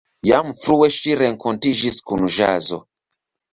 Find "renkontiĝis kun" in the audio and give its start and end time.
1.19-2.27